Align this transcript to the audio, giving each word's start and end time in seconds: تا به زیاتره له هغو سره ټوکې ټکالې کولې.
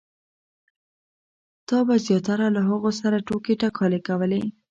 تا 1.67 1.77
به 1.87 1.95
زیاتره 2.05 2.47
له 2.55 2.61
هغو 2.69 2.89
سره 3.01 3.17
ټوکې 3.27 3.53
ټکالې 3.61 3.99
کولې. 4.07 4.41